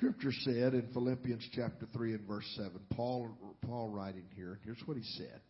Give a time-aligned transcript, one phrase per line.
[0.00, 4.96] Scripture said in Philippians chapter 3 and verse 7, Paul, Paul writing here, here's what
[4.96, 5.42] he said.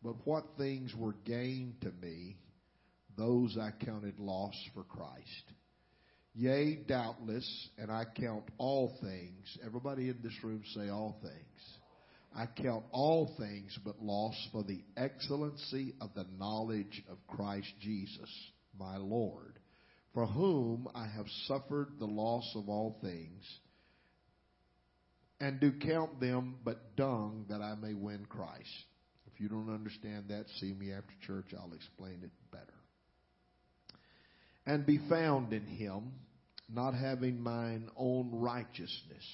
[0.00, 2.36] But what things were gained to me,
[3.18, 5.52] those I counted loss for Christ.
[6.36, 9.58] Yea, doubtless, and I count all things.
[9.66, 11.78] Everybody in this room say all things.
[12.32, 18.30] I count all things but loss for the excellency of the knowledge of Christ Jesus,
[18.78, 19.58] my Lord,
[20.14, 23.42] for whom I have suffered the loss of all things,
[25.40, 28.84] and do count them but dung that I may win Christ.
[29.26, 31.46] If you don't understand that, see me after church.
[31.58, 32.64] I'll explain it better.
[34.64, 36.12] And be found in him,
[36.72, 39.24] not having mine own righteousness,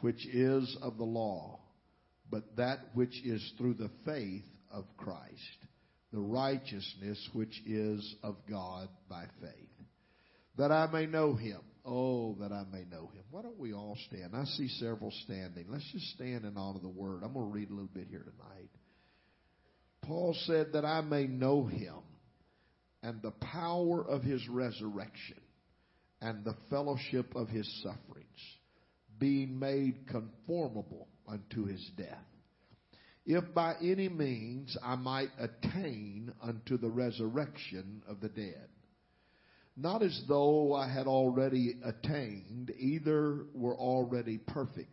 [0.00, 1.60] which is of the law,
[2.30, 5.66] but that which is through the faith of Christ,
[6.12, 9.86] the righteousness which is of God by faith,
[10.58, 11.60] that I may know him.
[11.88, 13.22] Oh, that I may know him.
[13.30, 14.34] Why don't we all stand?
[14.34, 15.66] I see several standing.
[15.68, 17.22] Let's just stand in honor of the word.
[17.22, 18.70] I'm going to read a little bit here tonight.
[20.02, 21.94] Paul said that I may know him
[23.04, 25.40] and the power of his resurrection
[26.20, 28.26] and the fellowship of his sufferings,
[29.18, 32.18] being made conformable unto his death.
[33.24, 38.68] If by any means I might attain unto the resurrection of the dead.
[39.76, 44.90] Not as though I had already attained, either were already perfect,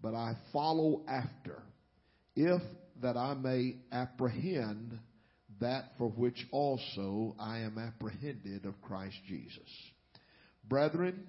[0.00, 1.62] but I follow after,
[2.34, 2.62] if
[3.02, 4.98] that I may apprehend
[5.60, 9.68] that for which also I am apprehended of Christ Jesus.
[10.64, 11.26] Brethren,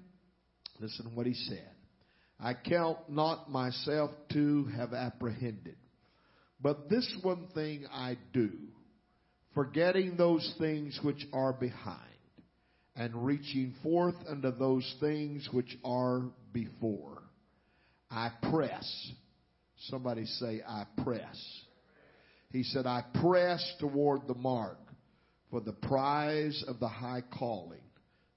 [0.80, 1.72] listen to what he said.
[2.40, 5.78] I count not myself to have apprehended,
[6.62, 8.52] but this one thing I do,
[9.54, 12.07] forgetting those things which are behind,
[12.98, 17.22] and reaching forth unto those things which are before.
[18.10, 19.12] I press.
[19.90, 21.38] Somebody say, I press.
[22.52, 24.80] He said, I press toward the mark
[25.52, 27.82] for the prize of the high calling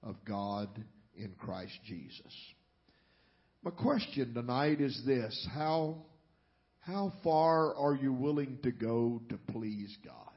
[0.03, 0.69] of God
[1.15, 2.33] in Christ Jesus.
[3.63, 6.03] My question tonight is this How,
[6.79, 10.30] how far are you willing to go to please God?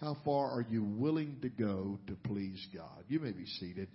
[0.00, 3.04] How far are you willing to go to please God?
[3.08, 3.88] You may be seated.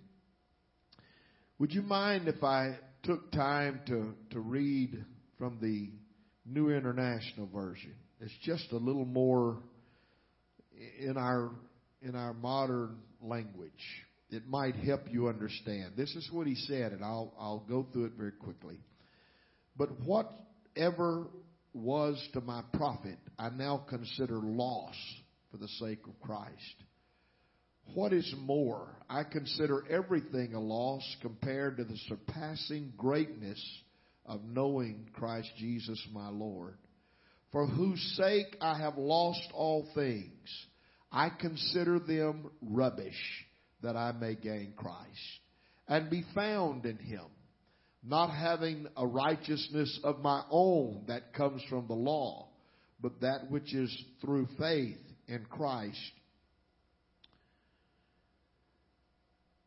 [1.60, 5.04] Would you mind if I took time to, to read
[5.38, 5.90] from the
[6.46, 7.94] New International Version?
[8.22, 9.58] It's just a little more
[11.00, 11.52] in our
[12.02, 13.72] in our modern language.
[14.30, 15.94] It might help you understand.
[15.98, 18.80] This is what he said, and I'll I'll go through it very quickly.
[19.76, 21.28] But whatever
[21.74, 24.96] was to my profit, I now consider loss
[25.52, 26.84] for the sake of Christ.
[27.94, 33.64] What is more, I consider everything a loss compared to the surpassing greatness
[34.26, 36.78] of knowing Christ Jesus my Lord
[37.52, 40.68] for whose sake I have lost all things.
[41.12, 43.46] I consider them rubbish
[43.82, 45.40] that I may gain Christ
[45.88, 47.26] and be found in him,
[48.04, 52.50] not having a righteousness of my own that comes from the law,
[53.02, 56.12] but that which is through faith in Christ.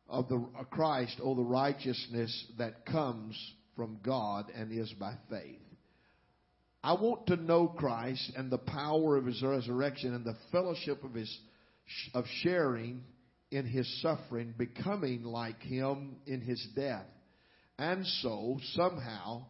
[0.08, 3.34] Of the uh, Christ, or the righteousness that comes
[3.76, 5.58] from God and is by faith.
[6.84, 11.14] I want to know Christ and the power of his resurrection and the fellowship of
[11.14, 11.34] his
[12.12, 13.04] of sharing
[13.50, 17.06] in his suffering, becoming like him in his death.
[17.78, 19.46] And so somehow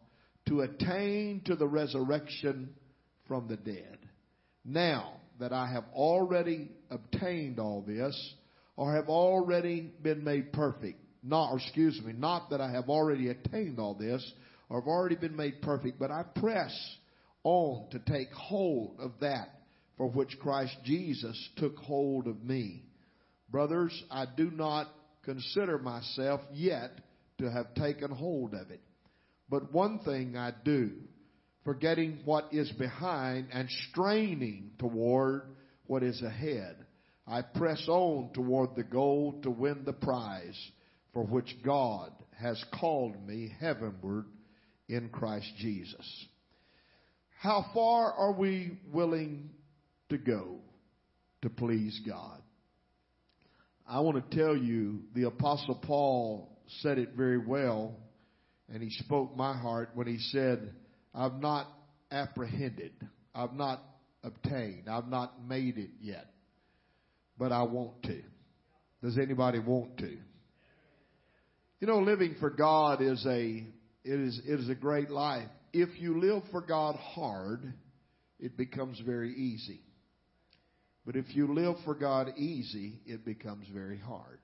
[0.47, 2.73] to attain to the resurrection
[3.27, 3.97] from the dead.
[4.65, 5.13] Now
[5.43, 8.33] that I have already obtained all this,
[8.77, 13.77] or have already been made perfect, not, excuse me, not that I have already attained
[13.77, 14.25] all this,
[14.69, 16.73] or have already been made perfect, but I press
[17.43, 19.49] on to take hold of that
[19.97, 22.83] for which Christ Jesus took hold of me.
[23.51, 24.87] Brothers, I do not
[25.25, 27.01] consider myself yet
[27.39, 28.79] to have taken hold of it.
[29.49, 30.91] But one thing I do,
[31.63, 35.43] forgetting what is behind and straining toward
[35.85, 36.75] what is ahead,
[37.27, 40.59] I press on toward the goal to win the prize
[41.13, 44.25] for which God has called me heavenward
[44.89, 46.25] in Christ Jesus.
[47.39, 49.49] How far are we willing
[50.09, 50.59] to go
[51.41, 52.41] to please God?
[53.87, 57.95] I want to tell you, the Apostle Paul said it very well,
[58.73, 60.73] and he spoke my heart when he said,
[61.13, 61.67] I've not
[62.11, 62.93] apprehended,
[63.35, 63.81] I've not
[64.23, 66.27] obtained, I've not made it yet,
[67.37, 68.21] but I want to.
[69.01, 70.17] Does anybody want to?
[71.79, 73.67] You know, living for God is a
[74.05, 75.49] it is it is a great life.
[75.73, 77.73] If you live for God hard,
[78.39, 79.81] it becomes very easy.
[81.05, 84.39] But if you live for God easy, it becomes very hard.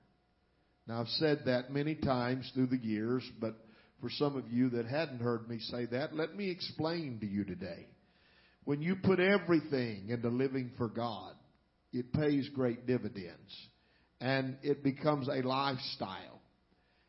[0.86, 3.54] Now I've said that many times through the years, but
[4.00, 7.44] for some of you that hadn't heard me say that, let me explain to you
[7.44, 7.86] today.
[8.64, 11.34] When you put everything into living for God,
[11.92, 13.68] it pays great dividends
[14.20, 16.40] and it becomes a lifestyle.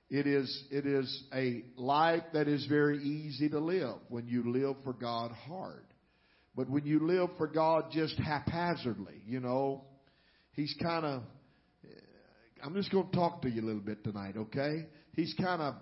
[0.10, 4.76] It is, it is a life that is very easy to live when you live
[4.84, 5.86] for God hard.
[6.56, 9.86] But when you live for God just haphazardly, you know,
[10.54, 11.24] He's kind of,
[12.62, 14.88] I'm just going to talk to you a little bit tonight, okay?
[15.16, 15.76] He's kind of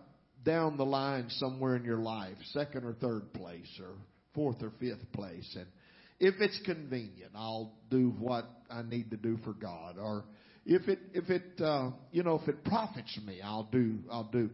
[0.44, 3.94] down the line somewhere in your life, second or third place, or
[4.34, 5.56] fourth or fifth place.
[5.56, 5.68] And
[6.20, 9.98] if it's convenient, I'll do what I need to do for God.
[10.00, 10.26] Or
[10.66, 14.50] if it, if it, uh, you know, if it profits me, I'll do, I'll do.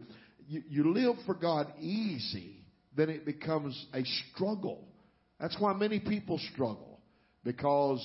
[0.48, 2.64] You, you live for God easy,
[2.96, 4.86] then it becomes a struggle.
[5.40, 7.00] That's why many people struggle
[7.44, 8.00] because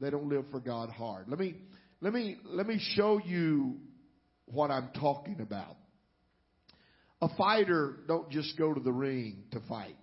[0.00, 1.28] they don't live for God hard.
[1.28, 1.54] Let me,
[2.00, 3.76] let me, let me show you
[4.46, 5.76] what I'm talking about.
[7.22, 9.96] A fighter don't just go to the ring to fight.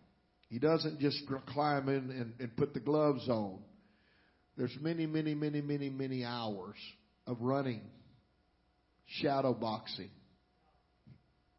[0.50, 3.60] He doesn't just climb in and, and put the gloves on.
[4.58, 6.76] There's many, many, many, many, many hours
[7.26, 7.82] of running,
[9.06, 10.10] shadow boxing,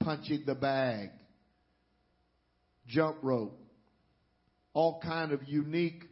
[0.00, 1.10] punching the bag,
[2.86, 3.58] jump rope,
[4.74, 6.04] all kind of unique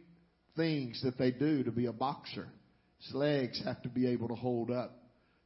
[0.55, 2.47] things that they do to be a boxer.
[2.99, 4.97] His legs have to be able to hold up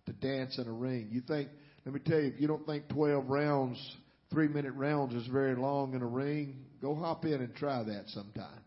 [0.05, 1.09] to dance in a ring.
[1.11, 1.49] You think,
[1.85, 3.97] let me tell you, if you don't think 12 rounds,
[4.31, 8.05] three minute rounds is very long in a ring, go hop in and try that
[8.07, 8.61] sometime.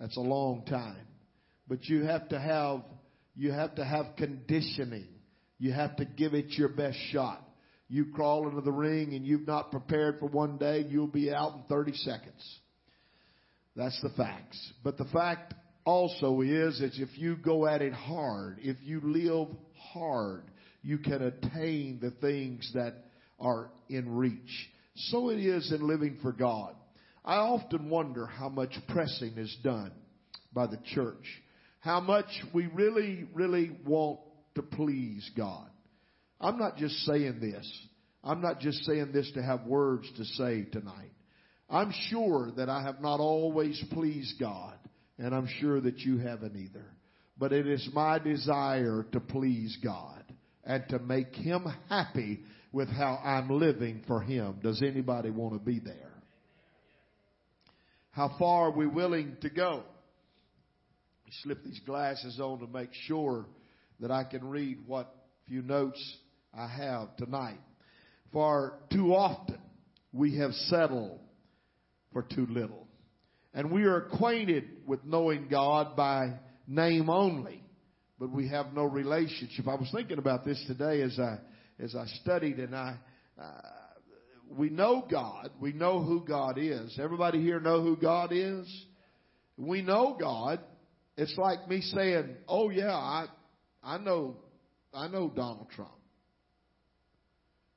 [0.00, 1.06] That's a long time.
[1.68, 2.80] But you have to have,
[3.36, 5.08] you have to have conditioning.
[5.58, 7.42] You have to give it your best shot.
[7.88, 11.54] You crawl into the ring and you've not prepared for one day, you'll be out
[11.54, 12.58] in 30 seconds.
[13.76, 14.72] That's the facts.
[14.82, 15.54] But the fact
[15.84, 19.48] also is that if you go at it hard, if you live
[19.92, 20.44] hard,
[20.84, 22.94] you can attain the things that
[23.40, 24.68] are in reach.
[24.94, 26.74] So it is in living for God.
[27.24, 29.92] I often wonder how much pressing is done
[30.52, 31.24] by the church.
[31.80, 34.20] How much we really, really want
[34.56, 35.68] to please God.
[36.40, 37.70] I'm not just saying this.
[38.22, 41.12] I'm not just saying this to have words to say tonight.
[41.68, 44.76] I'm sure that I have not always pleased God,
[45.18, 46.84] and I'm sure that you haven't either.
[47.38, 50.23] But it is my desire to please God
[50.66, 52.40] and to make Him happy
[52.72, 54.60] with how I'm living for Him.
[54.62, 56.12] Does anybody want to be there?
[58.10, 59.82] How far are we willing to go?
[61.42, 63.46] Slip these glasses on to make sure
[63.98, 65.12] that I can read what
[65.48, 66.00] few notes
[66.56, 67.58] I have tonight.
[68.32, 69.58] Far too often
[70.12, 71.18] we have settled
[72.12, 72.86] for too little.
[73.52, 76.34] And we are acquainted with knowing God by
[76.68, 77.63] name only,
[78.18, 79.66] but we have no relationship.
[79.66, 81.38] I was thinking about this today as I
[81.80, 82.96] as I studied, and I
[83.40, 83.60] uh,
[84.48, 85.50] we know God.
[85.60, 86.96] We know who God is.
[87.00, 88.66] Everybody here know who God is.
[89.56, 90.60] We know God.
[91.16, 93.26] It's like me saying, "Oh yeah, I
[93.82, 94.36] I know
[94.92, 95.90] I know Donald Trump."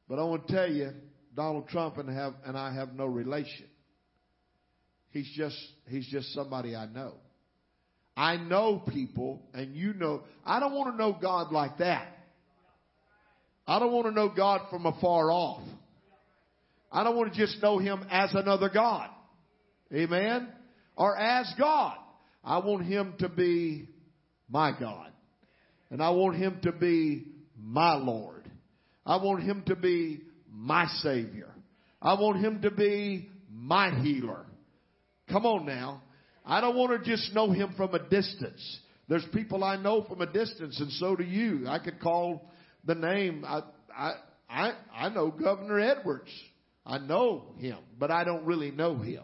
[0.08, 0.92] But I want to tell you,
[1.36, 3.68] Donald Trump and have and I have no relation.
[5.10, 5.58] He's just
[5.88, 7.16] he's just somebody I know.
[8.18, 12.08] I know people and you know I don't want to know God like that.
[13.68, 15.62] I don't want to know God from afar off.
[16.92, 19.10] I don't want to just know him as another God.
[19.94, 20.48] Amen?
[20.96, 21.98] Or as God.
[22.44, 23.88] I want him to be
[24.50, 25.12] my God.
[25.92, 27.28] And I want him to be
[27.62, 28.50] my Lord.
[29.06, 30.22] I want him to be
[30.52, 31.54] my Savior.
[32.02, 34.46] I want him to be my healer.
[35.30, 36.02] Come on now.
[36.48, 38.80] I don't want to just know him from a distance.
[39.10, 41.68] There's people I know from a distance, and so do you.
[41.68, 42.50] I could call
[42.86, 43.44] the name.
[43.46, 43.62] I,
[43.96, 44.14] I,
[44.50, 46.32] I, I know Governor Edwards.
[46.86, 49.24] I know him, but I don't really know him.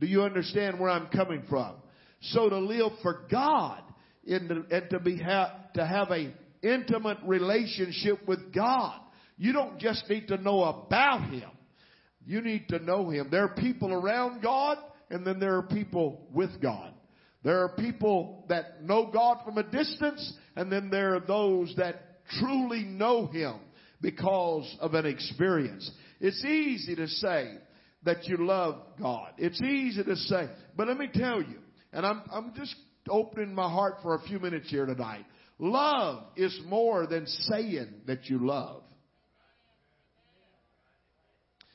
[0.00, 1.74] Do you understand where I'm coming from?
[2.20, 3.82] So to live for God
[4.26, 9.00] and to be to have a intimate relationship with God,
[9.36, 11.50] you don't just need to know about Him.
[12.24, 13.28] You need to know Him.
[13.30, 14.78] There are people around God,
[15.10, 16.92] and then there are people with God.
[17.42, 22.22] There are people that know God from a distance, and then there are those that
[22.40, 23.56] truly know Him
[24.00, 25.90] because of an experience.
[26.20, 27.54] It's easy to say
[28.04, 29.32] that you love God.
[29.38, 31.58] It's easy to say, but let me tell you,
[31.92, 32.74] and I'm, I'm just
[33.08, 35.26] opening my heart for a few minutes here tonight.
[35.58, 38.82] Love is more than saying that you love.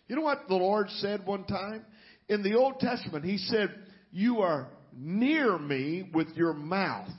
[0.08, 1.86] You know what the Lord said one time?
[2.30, 3.74] In the Old Testament, He said,
[4.12, 7.10] You are near me with your mouth,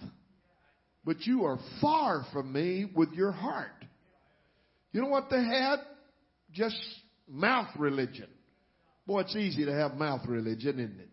[1.05, 3.69] but you are far from me with your heart.
[4.93, 5.77] You know what they had?
[6.53, 6.81] Just
[7.29, 8.29] mouth religion.
[9.07, 11.09] Boy, it's easy to have mouth religion, isn't it?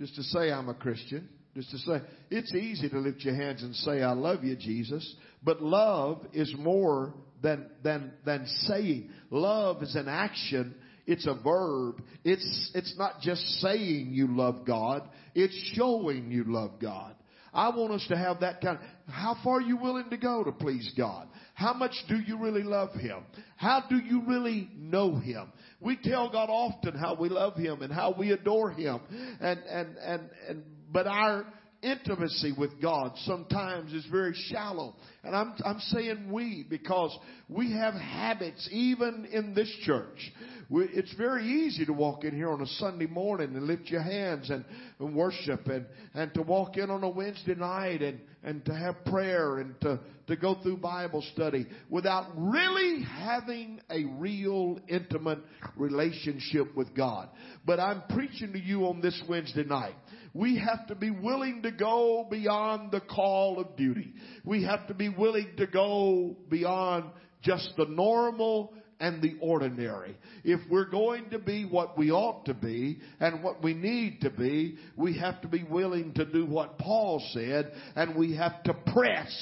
[0.00, 1.28] Just to say I'm a Christian.
[1.54, 5.16] Just to say, it's easy to lift your hands and say, I love you, Jesus.
[5.42, 9.10] But love is more than, than, than saying.
[9.30, 10.74] Love is an action.
[11.06, 12.02] It's a verb.
[12.24, 15.08] It's, it's not just saying you love God.
[15.34, 17.14] It's showing you love God.
[17.56, 18.78] I want us to have that kind.
[18.78, 21.26] Of, how far are you willing to go to please God?
[21.54, 23.24] How much do you really love Him?
[23.56, 25.50] How do you really know Him?
[25.80, 29.00] We tell God often how we love Him and how we adore Him,
[29.40, 31.46] and and and and but our
[31.82, 34.94] intimacy with God sometimes is very shallow.
[35.24, 37.16] And I'm, I'm saying we because
[37.48, 40.32] we have habits even in this church.
[40.68, 44.02] We, it's very easy to walk in here on a Sunday morning and lift your
[44.02, 44.64] hands and,
[44.98, 49.04] and worship and, and to walk in on a Wednesday night and, and to have
[49.04, 55.38] prayer and to, to go through Bible study without really having a real intimate
[55.76, 57.28] relationship with God.
[57.64, 59.94] But I'm preaching to you on this Wednesday night
[60.36, 64.12] we have to be willing to go beyond the call of duty.
[64.44, 67.06] We have to be willing to go beyond
[67.42, 70.16] just the normal and the ordinary.
[70.44, 74.30] If we're going to be what we ought to be and what we need to
[74.30, 78.74] be, we have to be willing to do what Paul said and we have to
[78.74, 79.32] press.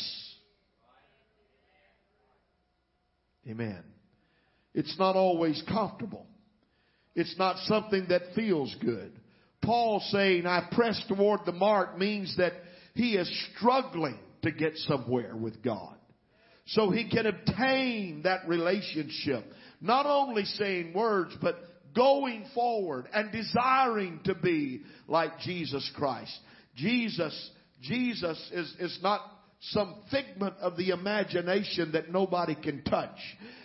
[3.48, 3.82] Amen.
[4.74, 6.26] It's not always comfortable.
[7.14, 9.12] It's not something that feels good.
[9.64, 12.52] Paul saying, I press toward the mark means that
[12.94, 15.96] he is struggling to get somewhere with God.
[16.66, 19.44] So he can obtain that relationship.
[19.80, 21.56] Not only saying words, but
[21.94, 26.36] going forward and desiring to be like Jesus Christ.
[26.76, 27.50] Jesus,
[27.82, 29.20] Jesus is, is not
[29.60, 33.16] some figment of the imagination that nobody can touch.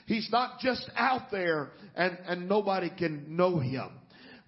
[0.06, 3.90] He's not just out there and, and nobody can know him.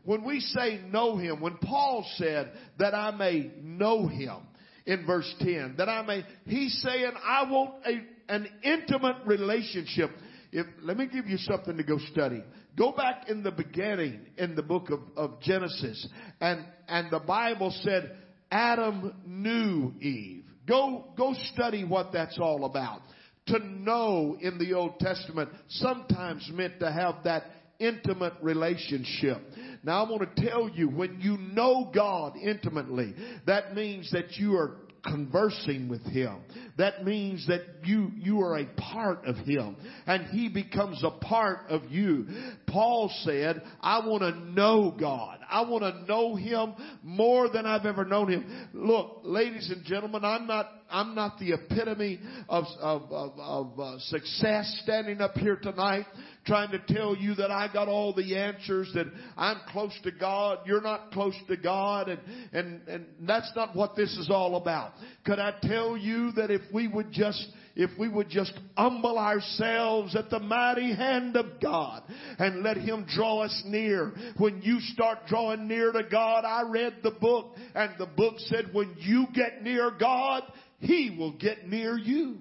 [0.03, 4.37] When we say know him, when Paul said that I may know him
[4.85, 10.09] in verse 10, that I may, he's saying I want a, an intimate relationship.
[10.51, 12.43] If, let me give you something to go study.
[12.77, 16.07] Go back in the beginning in the book of, of Genesis
[16.39, 18.17] and, and the Bible said
[18.49, 20.45] Adam knew Eve.
[20.67, 23.01] Go, go study what that's all about.
[23.47, 27.43] To know in the Old Testament sometimes meant to have that
[27.81, 29.37] intimate relationship.
[29.83, 33.15] Now I want to tell you, when you know God intimately,
[33.47, 36.41] that means that you are conversing with him.
[36.77, 41.69] That means that you, you are a part of him and he becomes a part
[41.69, 42.27] of you.
[42.67, 45.39] Paul said, I want to know God.
[45.51, 48.69] I want to know him more than I've ever known him.
[48.73, 53.99] Look, ladies and gentlemen, I'm not I'm not the epitome of, of, of, of uh,
[53.99, 56.05] success standing up here tonight
[56.45, 59.05] trying to tell you that I got all the answers, that
[59.37, 62.19] I'm close to God, you're not close to God, and,
[62.51, 64.93] and, and that's not what this is all about.
[65.25, 70.15] Could I tell you that if we would just if we would just humble ourselves
[70.15, 72.03] at the mighty hand of God
[72.37, 74.13] and let Him draw us near.
[74.37, 78.69] When you start drawing near to God, I read the book and the book said
[78.73, 80.43] when you get near God,
[80.79, 82.37] he will get near you.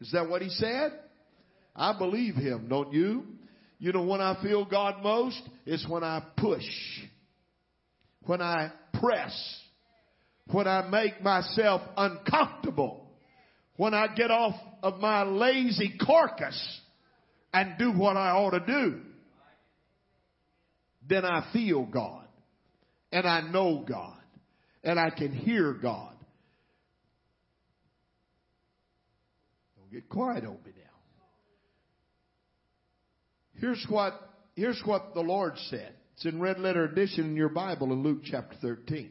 [0.00, 0.92] Is that what he said?
[1.76, 3.24] I believe him, don't you?
[3.78, 5.40] You know when I feel God most?
[5.66, 6.64] It's when I push.
[8.22, 9.60] When I press.
[10.50, 13.03] When I make myself uncomfortable.
[13.76, 16.80] When I get off of my lazy carcass
[17.54, 19.00] and do what I ought to do.
[21.08, 22.26] Then I feel God.
[23.12, 24.16] And I know God.
[24.82, 26.14] And I can hear God.
[29.76, 30.82] Don't get quiet on me now.
[33.60, 34.14] Here's what,
[34.54, 35.94] here's what the Lord said.
[36.14, 39.10] It's in red letter edition in your Bible in Luke chapter 13.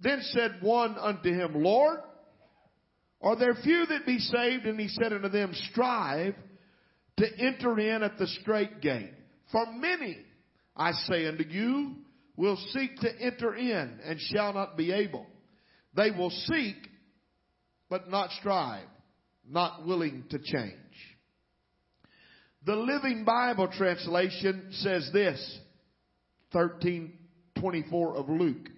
[0.00, 2.00] Then said one unto him, Lord,
[3.22, 4.66] are there few that be saved?
[4.66, 6.34] And he said unto them, Strive
[7.18, 9.12] to enter in at the straight gate.
[9.50, 10.16] For many,
[10.76, 11.96] I say unto you,
[12.36, 15.26] will seek to enter in and shall not be able.
[15.94, 16.76] They will seek,
[17.90, 18.88] but not strive
[19.48, 20.72] not willing to change.
[22.64, 25.58] The Living Bible translation says this,
[26.52, 28.68] 1324 of Luke.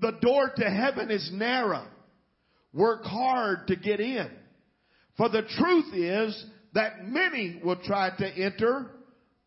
[0.00, 1.86] The door to heaven is narrow.
[2.72, 4.30] Work hard to get in.
[5.16, 8.90] For the truth is that many will try to enter,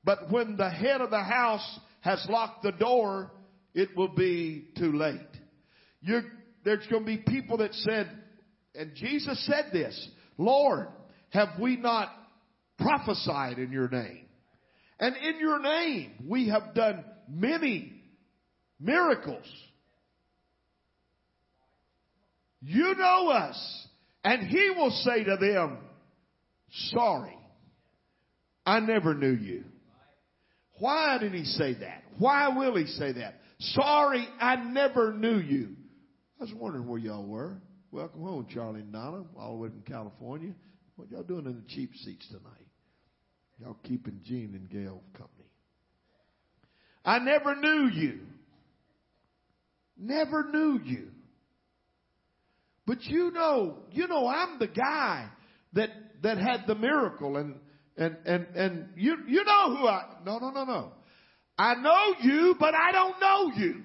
[0.04, 3.32] but when the head of the house has locked the door,
[3.74, 5.20] it will be too late.
[6.02, 6.24] You're,
[6.66, 8.10] there's going to be people that said,
[8.76, 10.90] and Jesus said this, Lord,
[11.30, 12.10] have we not
[12.78, 14.26] prophesied in your name?
[15.00, 17.94] And in your name we have done many
[18.80, 19.46] miracles.
[22.66, 23.88] You know us.
[24.24, 25.80] And he will say to them,
[26.92, 27.38] sorry,
[28.66, 29.66] I never knew you.
[30.80, 32.04] Why did he say that?
[32.18, 33.42] Why will he say that?
[33.60, 35.76] Sorry, I never knew you.
[36.40, 37.58] I was wondering where y'all were.
[37.92, 40.54] Welcome home, Charlie and Donna, all the way from California.
[40.96, 42.68] What y'all doing in the cheap seats tonight?
[43.60, 45.50] Y'all keeping Gene and Gail company.
[47.06, 48.20] I never knew you.
[49.98, 51.10] Never knew you.
[52.86, 55.30] But you know, you know, I'm the guy
[55.74, 55.90] that
[56.22, 57.56] that had the miracle, and
[57.98, 60.16] and and and you you know who I.
[60.26, 60.92] No, no, no, no.
[61.58, 63.84] I know you, but I don't know you.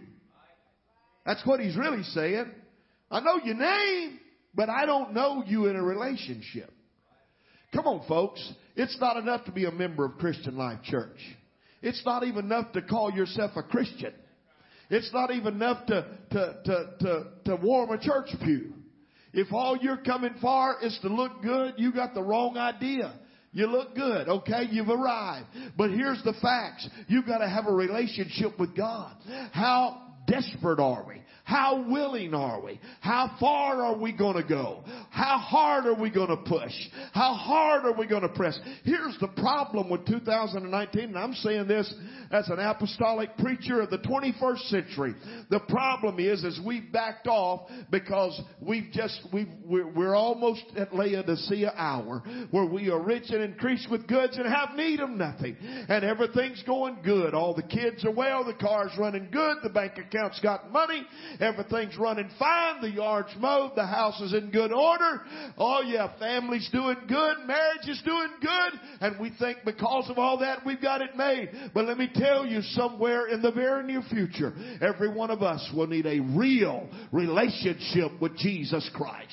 [1.26, 2.50] That's what he's really saying.
[3.10, 4.18] I know your name,
[4.54, 6.72] but I don't know you in a relationship.
[7.74, 8.40] Come on, folks.
[8.76, 11.18] It's not enough to be a member of Christian Life Church.
[11.82, 14.14] It's not even enough to call yourself a Christian.
[14.90, 18.72] It's not even enough to, to, to, to, to warm a church pew.
[19.32, 23.12] If all you're coming for is to look good, you got the wrong idea.
[23.52, 24.64] You look good, okay?
[24.70, 25.46] You've arrived.
[25.76, 26.88] But here's the facts.
[27.08, 29.16] You've got to have a relationship with God.
[29.52, 31.22] How desperate are we?
[31.48, 32.78] How willing are we?
[33.00, 34.84] How far are we going to go?
[35.08, 36.74] How hard are we going to push?
[37.14, 38.60] How hard are we going to press?
[38.84, 41.90] Here's the problem with 2019, and I'm saying this
[42.30, 45.14] as an apostolic preacher of the 21st century.
[45.48, 51.72] The problem is, is we backed off because we've just, we're, we're almost at Laodicea
[51.74, 55.56] hour where we are rich and increased with goods and have need of nothing.
[55.62, 57.32] And everything's going good.
[57.32, 61.06] All the kids are well, the car's running good, the bank account's got money,
[61.40, 62.80] Everything's running fine.
[62.80, 63.72] The yard's mowed.
[63.76, 65.22] The house is in good order.
[65.56, 67.36] Oh yeah, family's doing good.
[67.46, 68.80] Marriage is doing good.
[69.00, 71.50] And we think because of all that, we've got it made.
[71.74, 75.68] But let me tell you, somewhere in the very near future, every one of us
[75.74, 79.32] will need a real relationship with Jesus Christ.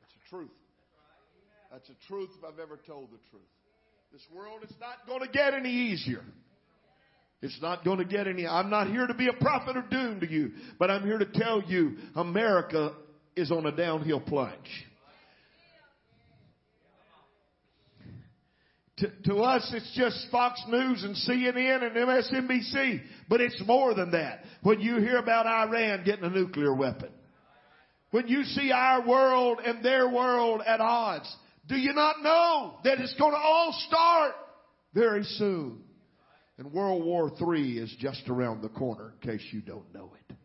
[0.00, 0.50] That's the truth.
[1.70, 3.42] That's the truth if I've ever told the truth.
[4.12, 6.22] This world is not going to get any easier.
[7.42, 8.46] It's not going to get any.
[8.46, 11.26] I'm not here to be a prophet of doom to you, but I'm here to
[11.26, 12.94] tell you America
[13.36, 14.86] is on a downhill plunge.
[18.98, 24.12] To, to, us, it's just Fox News and CNN and MSNBC, but it's more than
[24.12, 24.40] that.
[24.62, 27.10] When you hear about Iran getting a nuclear weapon,
[28.10, 31.30] when you see our world and their world at odds,
[31.68, 34.32] do you not know that it's going to all start
[34.94, 35.82] very soon?
[36.58, 40.36] And World War III is just around the corner, in case you don't know it.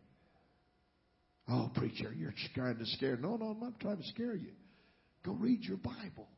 [1.48, 3.16] Oh, preacher, you're trying to scare.
[3.16, 4.52] No, no, I'm not trying to scare you.
[5.24, 6.28] Go read your Bible.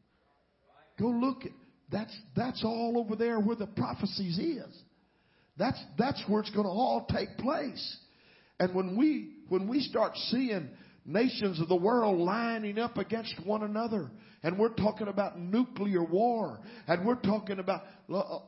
[0.98, 1.50] Go look at
[1.90, 4.82] that's that's all over there where the prophecies is.
[5.56, 7.98] That's that's where it's going to all take place.
[8.58, 10.70] And when we when we start seeing
[11.04, 14.10] nations of the world lining up against one another,
[14.42, 17.82] and we're talking about nuclear war, and we're talking about
[18.12, 18.38] uh,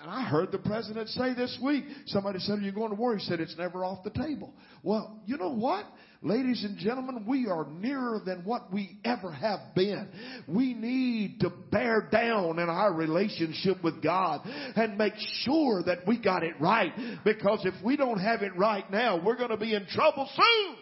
[0.00, 3.14] and I heard the president say this week, somebody said, Are you going to war?
[3.16, 4.54] He said, It's never off the table.
[4.82, 5.84] Well, you know what?
[6.22, 10.08] Ladies and gentlemen, we are nearer than what we ever have been.
[10.46, 16.18] We need to bear down in our relationship with God and make sure that we
[16.18, 16.92] got it right.
[17.24, 20.76] Because if we don't have it right now, we're going to be in trouble soon.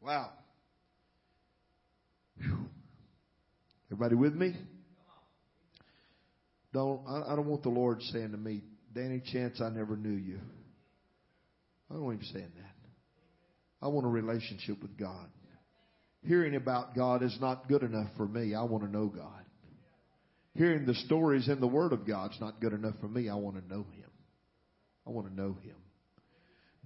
[0.00, 0.30] Wow.
[3.90, 4.54] Everybody with me?
[6.72, 8.62] Don't I, I don't want the Lord saying to me,
[8.94, 10.40] Danny Chance, I never knew you.
[11.90, 12.70] I don't want him saying that.
[13.82, 15.28] I want a relationship with God.
[16.22, 18.54] Hearing about God is not good enough for me.
[18.54, 19.44] I want to know God.
[20.54, 23.28] Hearing the stories in the Word of God is not good enough for me.
[23.28, 24.10] I want to know Him.
[25.06, 25.76] I want to know Him.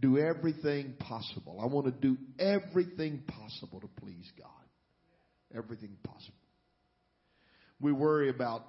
[0.01, 1.59] Do everything possible.
[1.61, 4.49] I want to do everything possible to please God.
[5.57, 6.35] Everything possible.
[7.81, 8.65] We worry about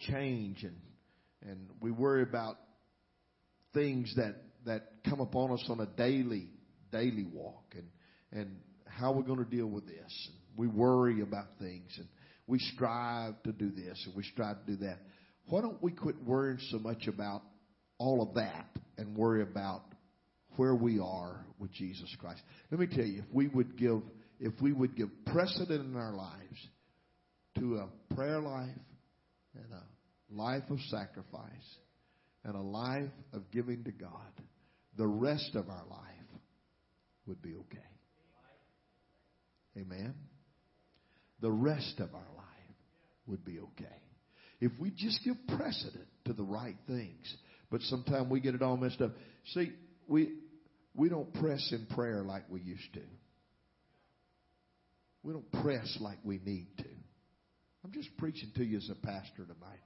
[0.00, 0.76] change and
[1.42, 2.56] and we worry about
[3.72, 4.36] things that
[4.66, 6.48] that come upon us on a daily
[6.92, 7.88] daily walk and
[8.32, 10.30] and how we're going to deal with this.
[10.56, 12.08] We worry about things and
[12.46, 14.98] we strive to do this and we strive to do that.
[15.46, 17.42] Why don't we quit worrying so much about
[17.98, 18.66] all of that
[18.98, 19.82] and worry about
[20.56, 22.40] where we are with Jesus Christ.
[22.70, 24.02] Let me tell you, if we would give
[24.40, 26.68] if we would give precedent in our lives
[27.58, 28.68] to a prayer life
[29.54, 29.82] and a
[30.30, 31.50] life of sacrifice
[32.44, 34.10] and a life of giving to God,
[34.96, 36.40] the rest of our life
[37.26, 37.78] would be okay.
[39.78, 40.14] Amen.
[41.40, 42.76] The rest of our life
[43.26, 43.86] would be okay.
[44.60, 47.34] If we just give precedent to the right things,
[47.70, 49.12] but sometimes we get it all messed up.
[49.54, 49.72] See,
[50.08, 50.34] we
[50.94, 53.02] we don't press in prayer like we used to.
[55.22, 56.88] We don't press like we need to.
[57.84, 59.80] I'm just preaching to you as a pastor tonight.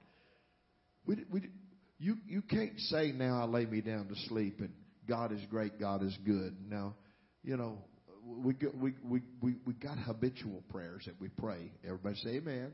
[1.05, 1.41] We, we,
[1.99, 4.71] you, you can't say now I lay me down to sleep and
[5.07, 6.55] God is great, God is good.
[6.69, 6.95] Now,
[7.43, 7.77] you know,
[8.25, 11.71] we, we, we, we, we got habitual prayers that we pray.
[11.83, 12.71] Everybody say amen.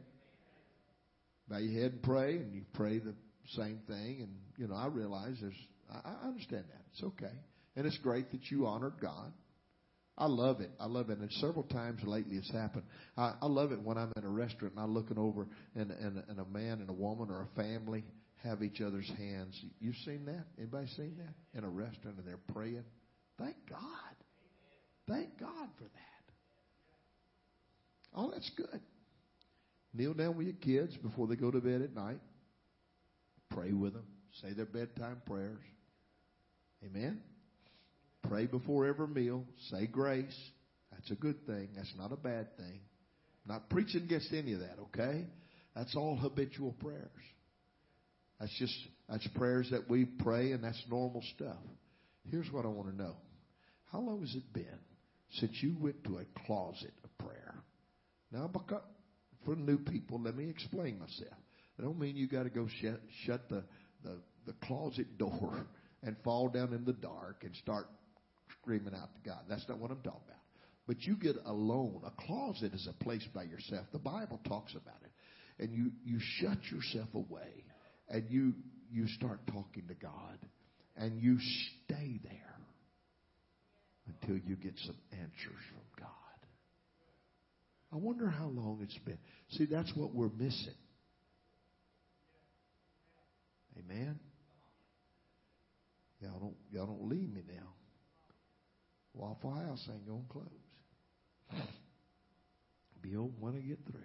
[1.50, 3.14] Bow your head and pray, and you pray the
[3.58, 4.22] same thing.
[4.22, 5.54] And, you know, I realize there's,
[5.92, 6.82] I, I understand that.
[6.94, 7.36] It's okay.
[7.76, 9.34] And it's great that you honored God.
[10.18, 10.70] I love it.
[10.80, 11.18] I love it.
[11.18, 12.84] And several times lately it's happened.
[13.18, 16.24] I, I love it when I'm in a restaurant and I'm looking over and, and,
[16.28, 18.04] and a man and a woman or a family
[18.44, 19.60] have each other's hands.
[19.80, 20.46] You've seen that?
[20.58, 21.58] Anybody seen that?
[21.58, 22.84] In a restaurant and they're praying.
[23.38, 23.80] Thank God.
[25.08, 26.34] Thank God for that.
[28.16, 28.82] Oh, that's good.
[29.94, 32.20] Kneel down with your kids before they go to bed at night.
[33.50, 34.06] Pray with them.
[34.42, 35.60] Say their bedtime prayers.
[36.86, 37.22] Amen.
[38.28, 39.44] Pray before every meal.
[39.70, 40.38] Say grace.
[40.92, 41.70] That's a good thing.
[41.76, 42.80] That's not a bad thing.
[43.46, 45.26] I'm not preaching against any of that, okay?
[45.76, 47.10] That's all habitual prayers.
[48.42, 48.74] That's just
[49.08, 51.62] that's prayers that we pray and that's normal stuff.
[52.30, 53.16] Here's what I want to know.
[53.92, 54.80] How long has it been
[55.34, 57.54] since you went to a closet of prayer?
[58.32, 58.50] Now,
[59.46, 61.38] for new people, let me explain myself.
[61.78, 63.64] I don't mean you got to go shut, shut the,
[64.04, 65.68] the, the closet door
[66.02, 67.88] and fall down in the dark and start
[68.60, 69.42] screaming out to God.
[69.50, 70.40] That's not what I'm talking about.
[70.88, 72.02] But you get alone.
[72.06, 73.86] A closet is a place by yourself.
[73.92, 75.12] The Bible talks about it.
[75.64, 77.66] And you, you shut yourself away
[78.12, 78.54] and you,
[78.92, 80.38] you start talking to God
[80.98, 81.38] and you
[81.86, 82.60] stay there
[84.08, 86.08] until you get some answers from God.
[87.94, 89.18] I wonder how long it's been.
[89.52, 90.76] See, that's what we're missing.
[93.80, 94.20] Amen.
[96.22, 97.68] Y'all don't y'all don't leave me now.
[99.14, 100.46] Waffle House ain't gonna close.
[103.02, 104.02] Be open when I get through.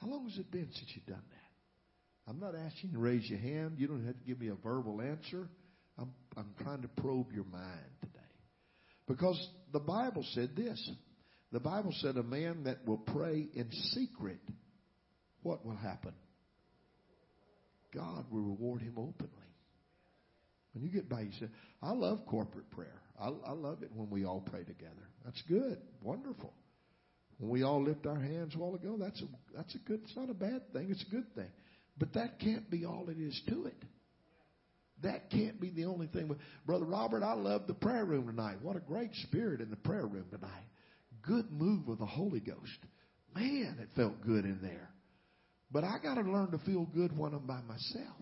[0.00, 1.43] How long has it been since you've done that?
[2.26, 3.74] I'm not asking you to raise your hand.
[3.78, 5.48] You don't have to give me a verbal answer.
[5.98, 8.18] I'm I'm trying to probe your mind today.
[9.06, 10.90] Because the Bible said this.
[11.52, 14.40] The Bible said a man that will pray in secret,
[15.42, 16.14] what will happen?
[17.94, 19.30] God will reward him openly.
[20.72, 21.46] When you get by, you say,
[21.80, 23.00] I love corporate prayer.
[23.20, 25.08] I, I love it when we all pray together.
[25.24, 25.78] That's good.
[26.02, 26.52] Wonderful.
[27.38, 30.16] When we all lift our hands a while ago, that's a, that's a good, it's
[30.16, 30.88] not a bad thing.
[30.90, 31.50] It's a good thing.
[31.98, 33.84] But that can't be all it is to it.
[35.02, 36.34] That can't be the only thing.
[36.66, 38.56] Brother Robert, I love the prayer room tonight.
[38.62, 40.66] What a great spirit in the prayer room tonight.
[41.22, 42.78] Good move of the Holy Ghost.
[43.34, 44.90] Man, it felt good in there.
[45.70, 48.16] But I got to learn to feel good when I'm by myself.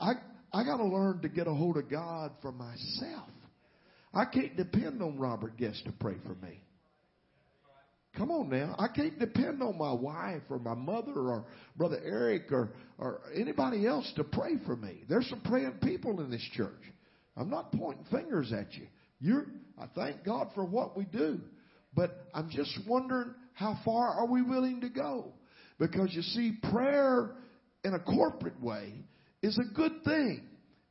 [0.00, 0.12] I
[0.52, 3.28] I got to learn to get a hold of God for myself.
[4.14, 6.62] I can't depend on Robert Guest to pray for me.
[8.16, 8.76] Come on now.
[8.78, 11.46] I can't depend on my wife or my mother or
[11.76, 15.02] Brother Eric or, or anybody else to pray for me.
[15.08, 16.70] There's some praying people in this church.
[17.36, 18.86] I'm not pointing fingers at you.
[19.20, 19.46] You're,
[19.78, 21.40] I thank God for what we do.
[21.94, 25.32] But I'm just wondering how far are we willing to go?
[25.78, 27.36] Because you see, prayer
[27.82, 28.92] in a corporate way
[29.42, 30.42] is a good thing.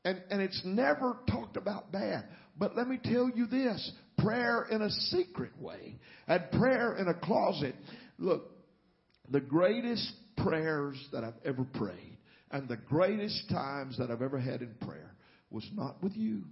[0.06, 2.26] And, and it's never talked about bad.
[2.58, 3.92] But let me tell you this
[4.24, 7.76] prayer in a secret way and prayer in a closet.
[8.18, 8.52] Look,
[9.30, 12.18] the greatest prayers that I've ever prayed
[12.52, 15.16] and the greatest times that I've ever had in prayer
[15.50, 16.44] was not with you,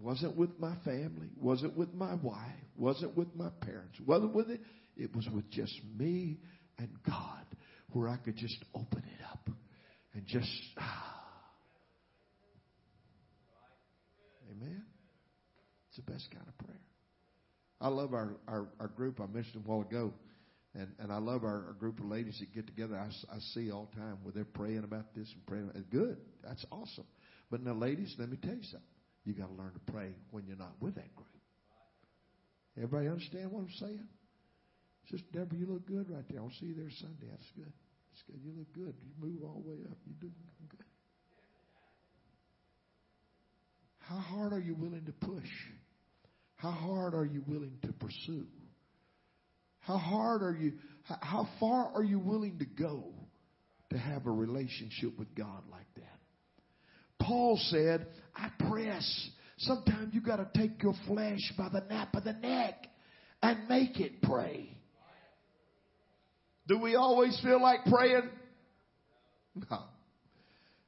[0.00, 2.38] wasn't with my family, wasn't with my wife,
[2.76, 4.60] wasn't with my parents, wasn't with it.
[4.96, 6.38] It was with just me
[6.78, 7.46] and God,
[7.92, 9.48] where I could just open it up
[10.14, 10.50] and just.
[10.78, 11.08] Ah.
[14.50, 14.84] Amen.
[15.92, 16.80] It's the best kind of prayer.
[17.78, 20.14] I love our, our, our group I mentioned a while ago.
[20.74, 22.96] And, and I love our, our group of ladies that get together.
[22.96, 25.70] I, I see all the time where they're praying about this and praying.
[25.74, 26.16] It's good.
[26.42, 27.04] That's awesome.
[27.50, 28.88] But now, ladies, let me tell you something.
[29.26, 31.28] You got to learn to pray when you're not with that group.
[32.78, 34.08] Everybody understand what I'm saying?
[35.10, 36.40] Sister Deborah, you look good right there.
[36.40, 37.26] I'll see you there Sunday.
[37.30, 37.72] That's good.
[38.10, 38.40] That's good.
[38.42, 38.94] You look good.
[39.04, 39.98] You move all the way up.
[40.06, 40.32] You're doing
[40.70, 40.86] good.
[43.98, 45.50] How hard are you willing to push?
[46.62, 48.46] How hard are you willing to pursue?
[49.80, 53.02] How hard are you, how far are you willing to go
[53.90, 56.20] to have a relationship with God like that?
[57.20, 59.28] Paul said, I press.
[59.58, 62.86] Sometimes you got to take your flesh by the nape of the neck
[63.42, 64.68] and make it pray.
[66.68, 68.30] Do we always feel like praying?
[69.68, 69.78] No.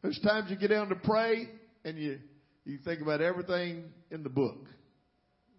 [0.03, 1.49] There's times you get down to pray
[1.85, 2.21] and you,
[2.65, 4.69] you think about everything in the book.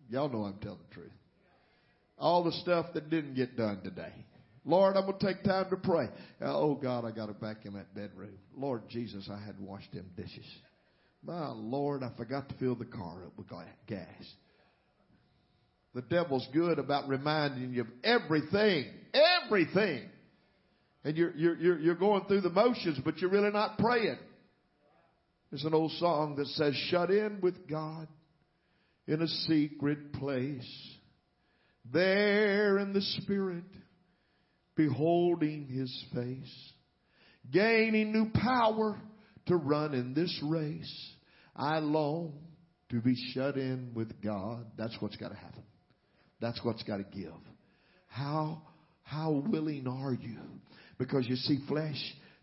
[0.10, 1.12] Y'all know I'm telling the truth.
[2.18, 4.14] All the stuff that didn't get done today.
[4.64, 6.06] Lord, I'm going to take time to pray.
[6.42, 8.38] Uh, oh, God, I got to back in that bedroom.
[8.56, 10.46] Lord Jesus, I had to wash them dishes.
[11.24, 13.48] My Lord, I forgot to fill the car up with
[13.88, 14.08] gas.
[15.94, 18.86] The devil's good about reminding you of everything,
[19.44, 20.10] everything.
[21.04, 24.18] And you're, you're, you're going through the motions, but you're really not praying.
[25.52, 28.08] There's an old song that says, Shut in with God
[29.08, 30.96] in a secret place.
[31.92, 33.64] There in the Spirit,
[34.76, 36.72] beholding His face,
[37.52, 39.00] gaining new power
[39.48, 41.12] to run in this race.
[41.56, 42.34] I long
[42.90, 44.66] to be shut in with God.
[44.78, 45.64] That's what's got to happen.
[46.42, 47.34] That's what's got to give.
[48.08, 48.62] How,
[49.04, 50.38] how willing are you?
[50.98, 51.98] Because you see, flesh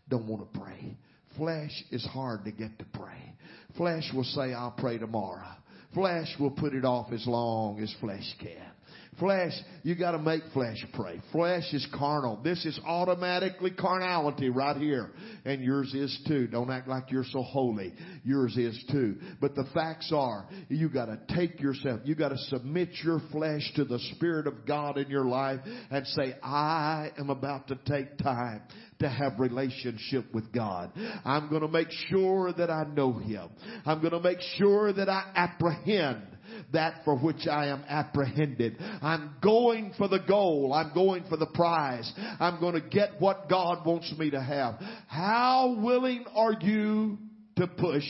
[0.09, 0.97] don't want to pray.
[1.37, 3.35] Flesh is hard to get to pray.
[3.77, 5.47] Flesh will say, I'll pray tomorrow.
[5.93, 8.72] Flesh will put it off as long as flesh can.
[9.19, 11.21] Flesh, you gotta make flesh pray.
[11.31, 12.39] Flesh is carnal.
[12.43, 15.11] This is automatically carnality right here.
[15.45, 16.47] And yours is too.
[16.47, 17.93] Don't act like you're so holy.
[18.23, 19.17] Yours is too.
[19.41, 23.99] But the facts are, you gotta take yourself, you gotta submit your flesh to the
[24.15, 25.59] Spirit of God in your life
[25.91, 28.61] and say, I am about to take time
[28.99, 30.91] to have relationship with God.
[31.25, 33.49] I'm to make sure that I know Him.
[33.85, 36.32] I'm to make sure that I apprehend
[36.71, 38.77] that for which I am apprehended.
[39.01, 40.73] I'm going for the goal.
[40.73, 42.11] I'm going for the prize.
[42.39, 44.75] I'm going to get what God wants me to have.
[45.07, 47.17] How willing are you
[47.57, 48.05] to push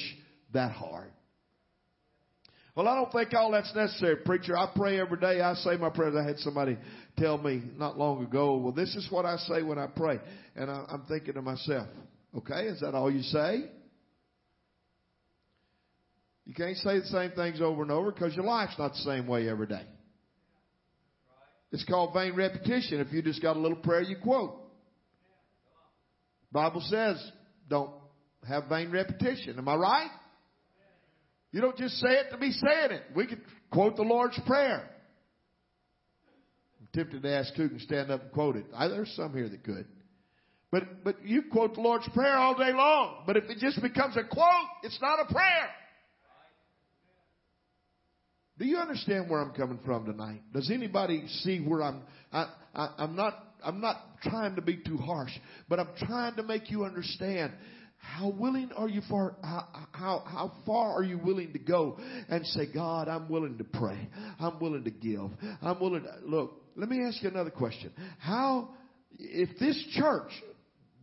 [0.54, 1.10] that hard?
[2.76, 4.58] Well, I don't think all that's necessary, preacher.
[4.58, 5.42] I pray every day.
[5.42, 6.16] I say my prayers.
[6.20, 6.76] I had somebody
[7.18, 10.20] tell me not long ago, well, this is what I say when I pray.
[10.56, 11.88] And I, I'm thinking to myself,
[12.36, 13.66] okay, is that all you say?
[16.46, 19.28] You can't say the same things over and over because your life's not the same
[19.28, 19.86] way every day.
[21.72, 24.60] It's called vain repetition if you just got a little prayer you quote.
[26.52, 27.32] Bible says
[27.68, 27.90] don't
[28.48, 29.58] have vain repetition.
[29.58, 30.12] Am I right?
[31.52, 33.04] You don't just say it to be saying it.
[33.16, 34.90] We could quote the Lord's Prayer.
[36.80, 38.66] I'm tempted to ask who can stand up and quote it.
[38.76, 39.86] I, there's some here that could.
[40.72, 43.24] But, but you quote the Lord's Prayer all day long.
[43.26, 45.70] But if it just becomes a quote, it's not a prayer.
[48.64, 50.42] Do you understand where I'm coming from tonight?
[50.54, 52.02] Does anybody see where I'm?
[52.32, 53.34] I, I, I'm not.
[53.62, 55.34] I'm not trying to be too harsh,
[55.68, 57.52] but I'm trying to make you understand.
[57.98, 62.00] How willing are you for how, how how far are you willing to go
[62.30, 64.08] and say, God, I'm willing to pray.
[64.40, 65.30] I'm willing to give.
[65.62, 66.62] I'm willing to look.
[66.78, 67.92] Let me ask you another question.
[68.20, 68.70] How
[69.20, 70.32] if this church,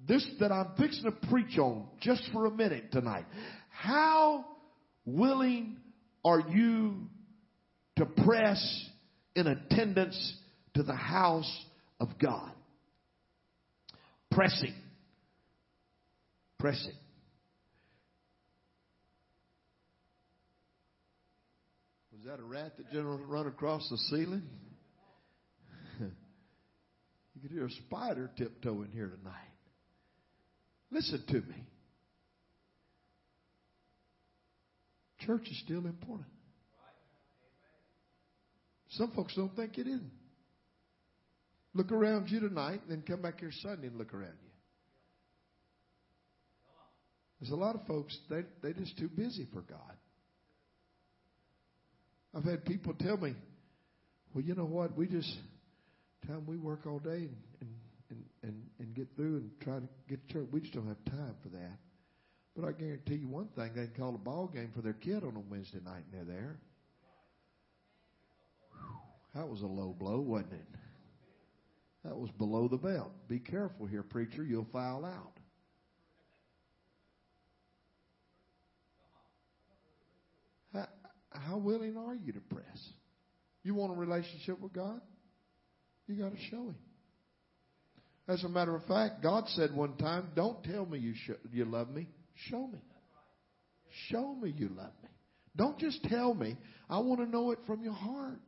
[0.08, 3.26] this that I'm fixing to preach on just for a minute tonight,
[3.68, 4.46] how
[5.04, 5.76] willing
[6.24, 7.06] are you
[8.00, 8.88] to press
[9.36, 10.34] in attendance
[10.74, 11.64] to the house
[12.00, 12.50] of God.
[14.30, 14.74] Pressing.
[16.58, 16.94] Pressing.
[22.16, 24.44] Was that a rat that just run across the ceiling?
[26.00, 29.34] you could hear a spider tiptoeing here tonight.
[30.90, 31.66] Listen to me.
[35.18, 36.28] Church is still important.
[38.90, 40.11] Some folks don't think it isn't.
[41.74, 44.50] Look around you tonight, and then come back here Sunday and look around you.
[47.40, 49.96] There's a lot of folks, they, they're just too busy for God.
[52.35, 53.35] I've had people tell me,
[54.35, 54.96] well, you know what?
[54.96, 55.33] We just,
[56.26, 57.29] time we work all day
[57.61, 57.74] and,
[58.11, 61.05] and, and, and get through and try to get to church, we just don't have
[61.07, 61.79] time for that.
[62.57, 65.22] But I guarantee you one thing, they can call a ball game for their kid
[65.24, 66.59] on a Wednesday night and they're there.
[69.34, 70.66] That was a low blow, wasn't it?
[72.04, 73.12] That was below the belt.
[73.28, 74.42] Be careful here, preacher.
[74.42, 75.38] You'll foul out.
[80.72, 80.88] How,
[81.30, 82.88] how willing are you to press?
[83.62, 85.00] You want a relationship with God?
[86.06, 86.76] You got to show Him.
[88.26, 91.64] As a matter of fact, God said one time, "Don't tell me you sh- you
[91.64, 92.08] love me.
[92.48, 92.80] Show me.
[94.08, 95.08] Show me you love me.
[95.56, 96.56] Don't just tell me.
[96.88, 98.40] I want to know it from your heart.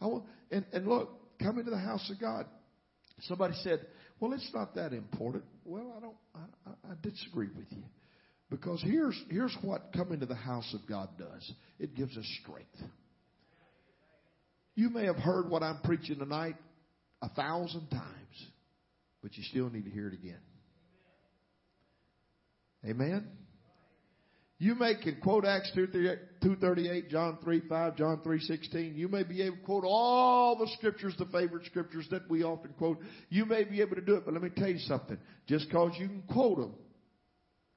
[0.00, 1.10] I want, and, and look,
[1.40, 2.46] come into the house of God.
[3.22, 3.86] Somebody said,
[4.18, 5.44] well, it's not that important.
[5.64, 7.82] Well, I don't, I, I, disagree with you.
[8.50, 11.52] Because here's, here's what coming to the house of God does.
[11.78, 12.90] It gives us strength.
[14.74, 16.56] You may have heard what I'm preaching tonight
[17.22, 18.46] a thousand times,
[19.22, 20.40] but you still need to hear it again.
[22.86, 23.28] Amen?
[24.62, 28.94] You may can quote Acts 2.38, John 3, 5, John 3, 16.
[28.94, 32.74] You may be able to quote all the scriptures, the favorite scriptures that we often
[32.74, 32.98] quote.
[33.30, 35.16] You may be able to do it, but let me tell you something.
[35.46, 36.74] Just because you can quote them,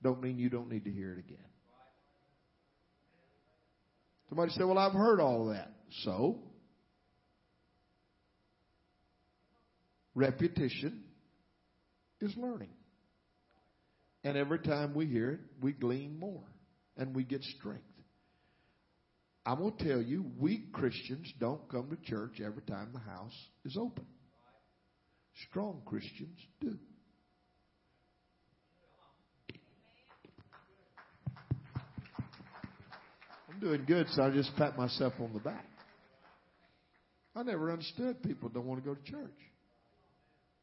[0.02, 1.38] don't mean you don't need to hear it again.
[4.28, 5.72] Somebody said, well, I've heard all that.
[6.04, 6.40] So?
[10.16, 11.06] Repetition
[12.20, 12.72] is learning.
[14.26, 16.44] And every time we hear it, we glean more
[16.98, 17.84] and we get strength.
[19.46, 23.36] I'm going to tell you, we Christians don't come to church every time the house
[23.66, 24.06] is open.
[25.50, 26.78] Strong Christians do.
[33.50, 35.66] I'm doing good, so I just pat myself on the back.
[37.36, 39.38] I never understood people don't want to go to church.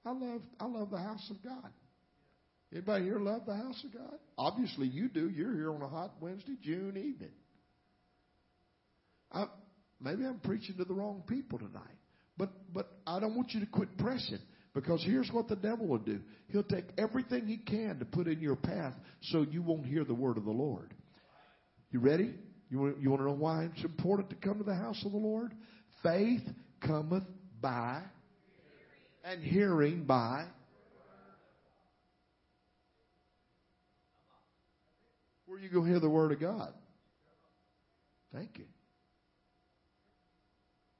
[0.07, 1.71] I love I love the house of God.
[2.72, 4.18] Anybody here love the house of God?
[4.38, 5.28] Obviously you do.
[5.28, 7.33] You're here on a hot Wednesday, June evening.
[9.33, 9.46] I,
[10.00, 11.98] maybe I'm preaching to the wrong people tonight.
[12.37, 14.38] But but I don't want you to quit pressing
[14.72, 16.20] because here's what the devil will do.
[16.48, 20.14] He'll take everything he can to put in your path so you won't hear the
[20.14, 20.94] word of the Lord.
[21.90, 22.35] You ready?
[22.70, 25.11] You want, you want to know why it's important to come to the house of
[25.11, 25.52] the Lord?
[26.04, 26.42] Faith
[26.80, 27.24] cometh
[27.61, 28.00] by
[29.24, 30.46] and hearing by
[35.50, 36.72] where you go hear the word of God.
[38.32, 38.66] Thank you.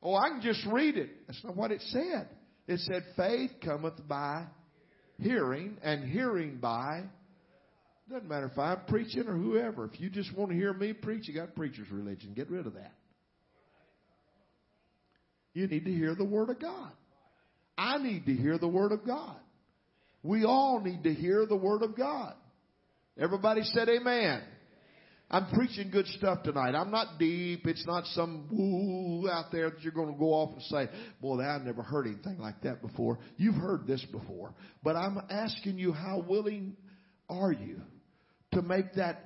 [0.02, 1.08] Oh, I can just read it.
[1.28, 2.28] That's not what it said.
[2.66, 4.46] It said faith cometh by
[5.20, 7.04] hearing and hearing by
[8.10, 9.84] doesn't matter if I'm preaching or whoever.
[9.84, 12.32] If you just want to hear me preach, you got preacher's religion.
[12.34, 12.94] Get rid of that.
[15.52, 16.90] You need to hear the Word of God.
[17.78, 19.36] I need to hear the Word of God.
[20.24, 22.34] We all need to hear the Word of God.
[23.18, 24.42] Everybody said amen.
[25.33, 26.75] I'm preaching good stuff tonight.
[26.75, 27.66] I'm not deep.
[27.66, 30.88] It's not some woo out there that you're going to go off and say,
[31.20, 33.18] boy, I've never heard anything like that before.
[33.37, 34.55] You've heard this before.
[34.83, 36.77] But I'm asking you, how willing
[37.29, 37.81] are you
[38.55, 39.25] to make that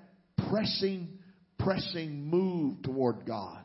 [0.51, 1.09] pressing,
[1.59, 3.63] pressing move toward God?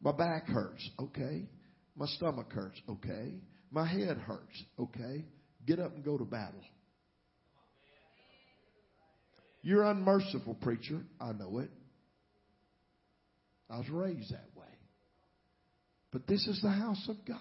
[0.00, 0.88] My back hurts.
[1.00, 1.48] Okay.
[1.96, 2.80] My stomach hurts.
[2.88, 3.34] Okay.
[3.72, 4.62] My head hurts.
[4.78, 5.24] Okay.
[5.66, 6.62] Get up and go to battle.
[9.62, 11.00] You're unmerciful, preacher.
[11.20, 11.70] I know it.
[13.68, 14.66] I was raised that way.
[16.12, 17.38] But this is the house of God.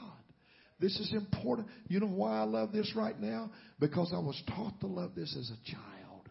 [0.79, 1.67] This is important.
[1.87, 3.51] You know why I love this right now?
[3.79, 6.29] Because I was taught to love this as a child.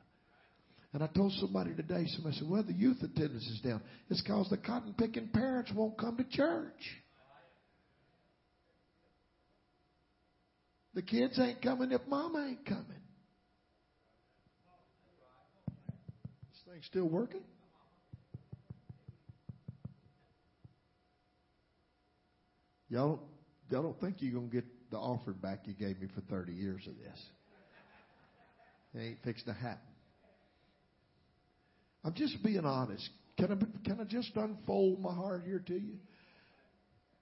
[0.92, 3.83] And I told somebody today, somebody said, well, the youth attendance is down.
[4.09, 6.72] It's because the cotton picking parents won't come to church.
[10.94, 12.85] The kids ain't coming if mama ain't coming.
[16.48, 17.43] This thing still working?
[22.88, 23.21] Y'all,
[23.71, 26.53] y'all don't think you're going to get the offering back you gave me for 30
[26.53, 27.21] years of this.
[28.95, 29.81] It ain't fixing to happen.
[32.05, 33.09] I'm just being honest.
[33.37, 35.97] Can I, can I just unfold my heart here to you?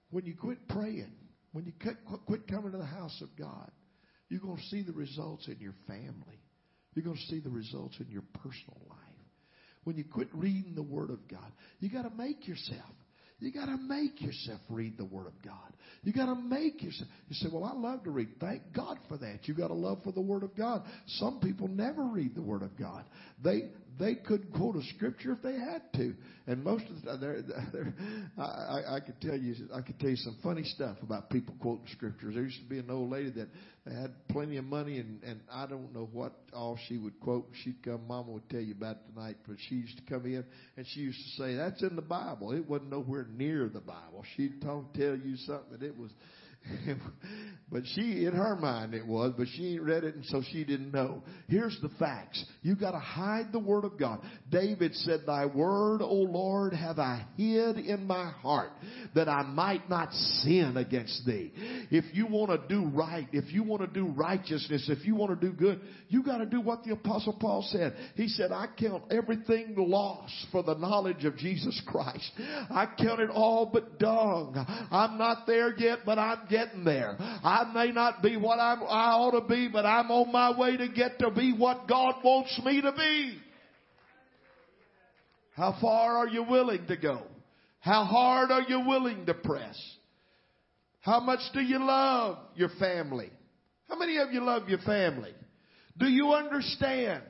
[0.09, 1.11] When you quit praying,
[1.51, 3.69] when you quit, quit coming to the house of God,
[4.29, 6.39] you're going to see the results in your family.
[6.93, 9.06] You're going to see the results in your personal life.
[9.87, 12.91] When you quit reading the Word of God, you got to make yourself.
[13.39, 15.73] You got to make yourself read the Word of God.
[16.03, 17.09] You got to make yourself.
[17.29, 19.47] You say, "Well, I love to read." Thank God for that.
[19.47, 20.83] You got a love for the Word of God.
[21.05, 23.05] Some people never read the Word of God.
[23.41, 23.69] They
[23.99, 26.13] they could quote a scripture if they had to.
[26.45, 27.41] And most of the time, they're,
[27.73, 27.93] they're,
[28.37, 31.87] I, I could tell you, I could tell you some funny stuff about people quoting
[31.91, 32.35] scriptures.
[32.35, 33.49] There used to be an old lady that
[33.91, 37.47] had plenty of money, and and I don't know what all she would quote.
[37.63, 40.45] She'd come, Mama would tell you about tonight, but she used to come in
[40.77, 44.23] and she used to say, "That's in the Bible." It wasn't nowhere near the Bible.
[44.35, 46.11] She'd tell you something that it was
[47.71, 50.63] but she, in her mind it was, but she ain't read it and so she
[50.63, 51.23] didn't know.
[51.47, 52.43] Here's the facts.
[52.61, 54.19] You gotta hide the Word of God.
[54.49, 58.71] David said, Thy Word, O Lord, have I hid in my heart
[59.15, 61.51] that I might not sin against Thee.
[61.91, 65.39] if you want to do right, if you want to do righteousness, if you want
[65.39, 67.95] to do good, you got to do what the apostle Paul said.
[68.15, 72.31] He said, I count everything lost for the knowledge of Jesus Christ.
[72.37, 74.55] I count it all but dung.
[74.91, 77.15] I'm not there yet, but I'm getting there.
[77.19, 80.77] I may not be what I'm, I ought to be, but I'm on my way
[80.77, 83.37] to get to be what God wants me to be.
[85.55, 87.23] How far are you willing to go?
[87.79, 89.77] How hard are you willing to press?
[91.01, 93.31] How much do you love your family?
[93.89, 95.33] How many of you love your family?
[95.97, 97.23] Do you understand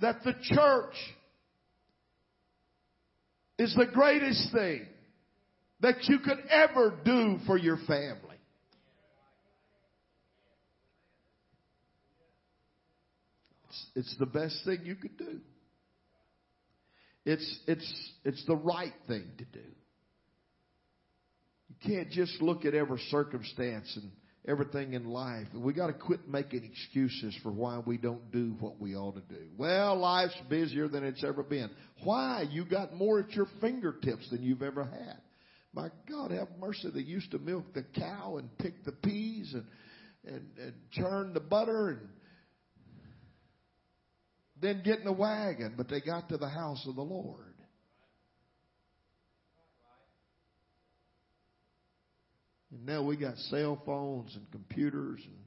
[0.00, 0.94] that the church
[3.58, 4.86] is the greatest thing
[5.80, 8.27] that you could ever do for your family?
[13.94, 15.40] It's, the best thing you could do.
[17.24, 19.66] It's, it's, it's the right thing to do.
[21.68, 24.10] You can't just look at every circumstance and
[24.46, 25.46] everything in life.
[25.54, 29.34] We got to quit making excuses for why we don't do what we ought to
[29.34, 29.42] do.
[29.58, 31.70] Well, life's busier than it's ever been.
[32.02, 32.46] Why?
[32.50, 35.18] You got more at your fingertips than you've ever had.
[35.74, 36.90] My God, have mercy.
[36.92, 39.66] They used to milk the cow and pick the peas and,
[40.24, 42.08] and, and churn the butter and
[44.60, 47.54] then get in a wagon, but they got to the house of the Lord.
[52.70, 55.38] And now we got cell phones and computers and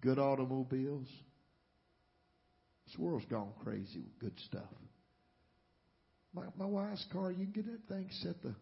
[0.00, 1.08] good automobiles.
[2.86, 4.62] This world's gone crazy with good stuff.
[6.34, 8.54] My, my wife's car, you can get that thing set the,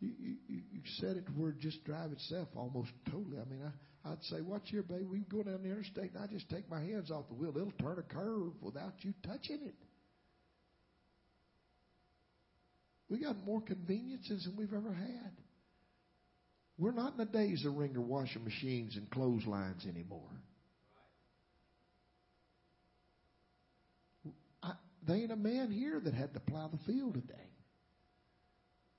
[0.00, 0.10] you,
[0.48, 3.38] you, you set it where it just drive itself almost totally.
[3.38, 3.70] I mean, I,
[4.06, 5.04] I'd say, watch here, baby.
[5.04, 7.52] We go down the interstate and I just take my hands off the wheel.
[7.56, 9.74] It'll turn a curve without you touching it.
[13.08, 15.32] We got more conveniences than we've ever had.
[16.78, 20.30] We're not in the days of wringer washing machines and clotheslines anymore.
[24.62, 24.72] I,
[25.06, 27.34] there ain't a man here that had to plow the field today.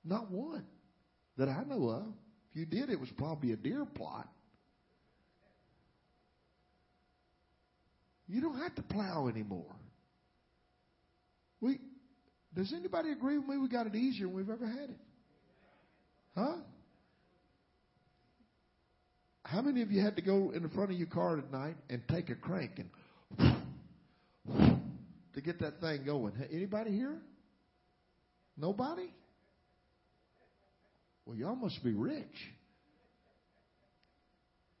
[0.04, 0.64] Not one
[1.36, 2.06] that I know of.
[2.50, 4.28] If you did, it was probably a deer plot.
[8.28, 9.74] You don't have to plow anymore.
[11.60, 11.80] We
[12.54, 13.56] does anybody agree with me?
[13.56, 14.98] We got it easier than we've ever had it.
[16.36, 16.56] Huh?
[19.44, 21.76] How many of you had to go in the front of your car at night
[21.88, 22.72] and take a crank
[23.38, 23.56] and
[25.34, 26.32] to get that thing going?
[26.52, 27.16] Anybody here?
[28.56, 29.10] Nobody?
[31.24, 32.26] Well, y'all must be rich.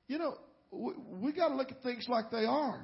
[0.06, 0.34] You know,
[0.70, 2.82] we, we got to look at things like they are.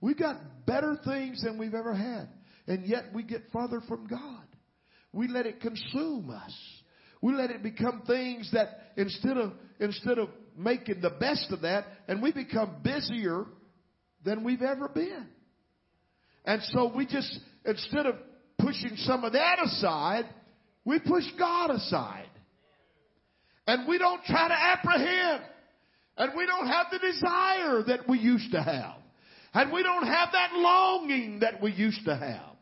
[0.00, 0.36] We've got
[0.66, 2.28] better things than we've ever had.
[2.66, 4.44] And yet we get farther from God.
[5.12, 6.54] We let it consume us.
[7.22, 11.86] We let it become things that instead of, instead of making the best of that,
[12.08, 13.46] and we become busier
[14.24, 15.26] than we've ever been.
[16.44, 18.16] And so we just, instead of
[18.58, 20.26] pushing some of that aside,
[20.84, 22.28] we push God aside.
[23.66, 25.42] And we don't try to apprehend.
[26.16, 28.96] And we don't have the desire that we used to have.
[29.56, 32.56] And we don't have that longing that we used to have.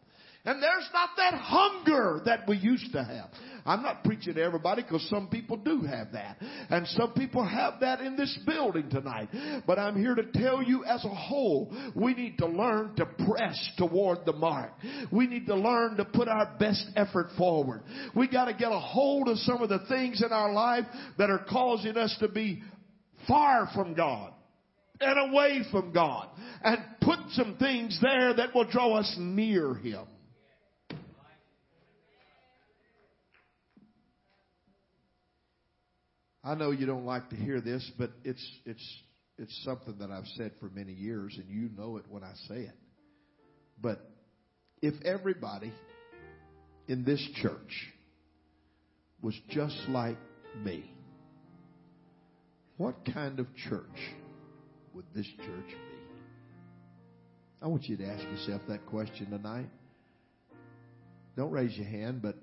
[0.45, 3.31] And there's not that hunger that we used to have.
[3.67, 6.37] I'm not preaching to everybody because some people do have that.
[6.71, 9.31] And some people have that in this building tonight.
[9.67, 13.71] But I'm here to tell you as a whole, we need to learn to press
[13.77, 14.71] toward the mark.
[15.11, 17.83] We need to learn to put our best effort forward.
[18.15, 20.85] We got to get a hold of some of the things in our life
[21.19, 22.63] that are causing us to be
[23.27, 24.34] far from God
[25.01, 26.29] and away from God
[26.63, 30.07] and put some things there that will draw us near Him.
[36.43, 39.03] I know you don't like to hear this, but it's it's
[39.39, 42.61] it's something that I've said for many years, and you know it when I say
[42.61, 42.77] it.
[43.81, 44.01] But
[44.83, 45.73] if everybody
[46.87, 47.93] in this church
[49.23, 50.19] was just like
[50.63, 50.85] me,
[52.77, 53.83] what kind of church
[54.95, 55.95] would this church be?
[57.61, 59.69] I want you to ask yourself that question tonight.
[61.37, 62.37] Don't raise your hand, but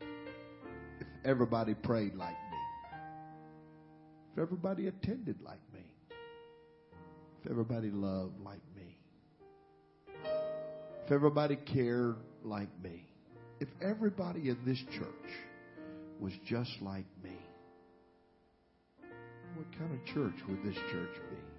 [0.00, 2.58] if everybody prayed like me,
[4.32, 5.84] if everybody attended like me,
[7.42, 8.96] if everybody loved like me,
[11.04, 13.06] if everybody cared like me,
[13.60, 15.30] if everybody in this church
[16.18, 17.36] was just like me,
[19.54, 21.53] what kind of church would this church be?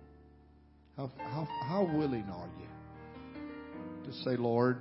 [0.97, 4.77] How, how, how willing are you to say, Lord,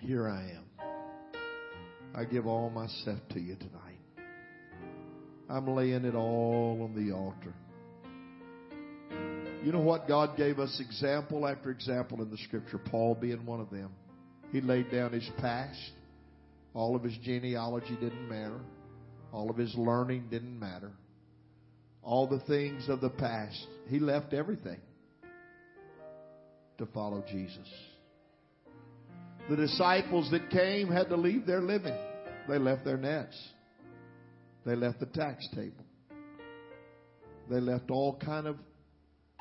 [0.00, 0.64] here I am.
[2.14, 4.00] I give all myself to you tonight.
[5.48, 7.54] I'm laying it all on the altar.
[9.64, 10.08] You know what?
[10.08, 13.90] God gave us example after example in the scripture, Paul being one of them.
[14.50, 15.92] He laid down his past.
[16.74, 18.60] All of his genealogy didn't matter.
[19.32, 20.90] All of his learning didn't matter.
[22.02, 23.66] All the things of the past.
[23.88, 24.80] He left everything
[26.78, 27.68] to follow Jesus.
[29.48, 31.96] The disciples that came had to leave their living.
[32.48, 33.36] They left their nets.
[34.64, 35.84] They left the tax table.
[37.50, 38.56] They left all kind of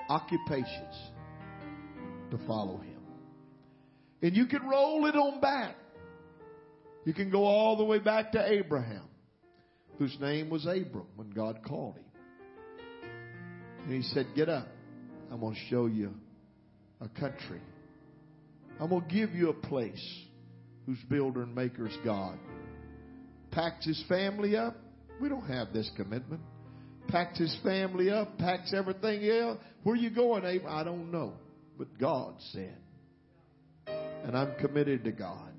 [0.10, 0.96] occupations
[2.32, 3.00] to follow him.
[4.22, 5.76] And you can roll it on back.
[7.06, 9.06] You can go all the way back to Abraham,
[9.98, 12.06] whose name was Abram when God called him.
[13.84, 14.68] And he said, Get up.
[15.32, 16.14] I'm going to show you
[17.00, 17.62] a country.
[18.80, 20.04] I'm going to give you a place
[20.86, 22.38] whose builder and maker is God.
[23.52, 24.76] Packed his family up.
[25.22, 26.42] We don't have this commitment.
[27.08, 29.60] Packed his family up, packs everything else.
[29.84, 30.74] Where are you going, Abram?
[30.74, 31.34] I don't know.
[31.78, 32.78] But God said.
[33.88, 35.50] And I'm committed to God.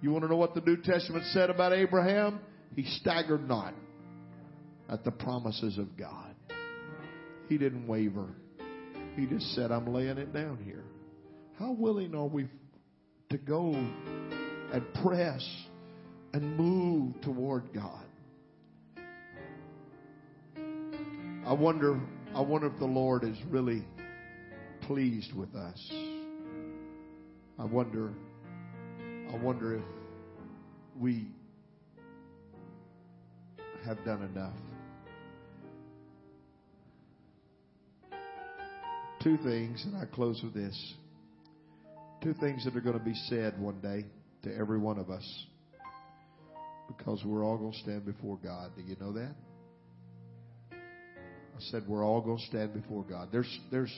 [0.00, 2.40] You want to know what the New Testament said about Abraham?
[2.74, 3.74] He staggered not
[4.88, 6.35] at the promises of God.
[7.48, 8.28] He didn't waver.
[9.14, 10.84] He just said, I'm laying it down here.
[11.58, 12.48] How willing are we
[13.30, 15.46] to go and press
[16.32, 18.04] and move toward God?
[21.46, 22.00] I wonder
[22.34, 23.84] I wonder if the Lord is really
[24.82, 25.90] pleased with us.
[27.58, 28.12] I wonder
[29.32, 29.84] I wonder if
[30.98, 31.28] we
[33.84, 34.52] have done enough.
[39.26, 40.94] Two things, and I close with this.
[42.22, 44.04] Two things that are going to be said one day
[44.44, 45.46] to every one of us
[46.86, 48.70] because we're all going to stand before God.
[48.76, 49.34] Do you know that?
[50.70, 53.30] I said we're all going to stand before God.
[53.32, 53.92] There's there's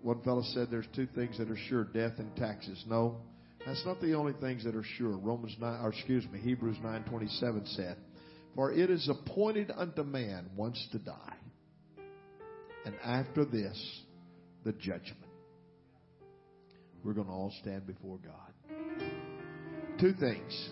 [0.00, 2.82] one fellow said there's two things that are sure, death and taxes.
[2.88, 3.18] No,
[3.66, 5.18] that's not the only things that are sure.
[5.18, 7.98] Romans 9 or excuse me, Hebrews 9:27 said,
[8.54, 11.36] "For it is appointed unto man once to die,
[12.86, 14.04] and after this
[14.68, 15.28] the judgment."
[17.04, 18.76] We're going to all stand before God.
[20.00, 20.70] Two things.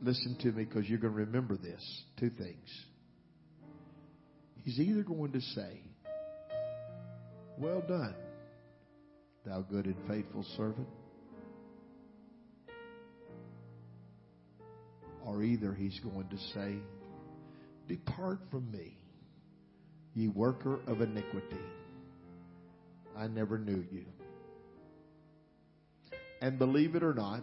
[0.00, 2.02] Listen to me because you're going to remember this.
[2.18, 2.68] Two things.
[4.64, 5.80] He's either going to say,
[7.58, 8.14] Well done,
[9.46, 10.88] thou good and faithful servant.
[15.24, 16.76] Or either he's going to say,
[17.88, 18.96] Depart from me,
[20.14, 21.60] ye worker of iniquity.
[23.16, 24.04] I never knew you.
[26.40, 27.42] And believe it or not,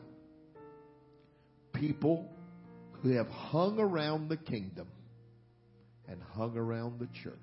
[1.74, 2.30] people
[3.02, 4.88] who have hung around the kingdom
[6.08, 7.36] and hung around the church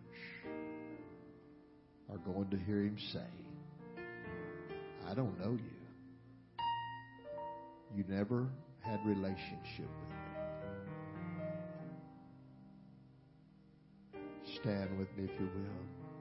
[2.11, 3.21] are going to hear him say,
[5.09, 5.77] I don't know you.
[7.97, 8.49] You never
[8.81, 10.11] had relationship with
[14.15, 14.21] me.
[14.61, 16.16] Stand with me if you will.